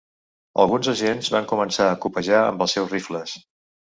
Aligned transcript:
Alguns 0.61 0.87
agents 0.93 1.29
van 1.35 1.49
començar 1.51 1.89
a 1.89 1.99
copejar 2.07 2.39
amb 2.47 2.65
els 2.67 2.75
seus 2.79 2.91
rifles. 2.95 3.37